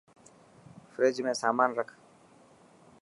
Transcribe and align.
فريج 0.93 1.15
۾ 1.27 1.33
سامان 1.41 1.69
رک 1.79 1.89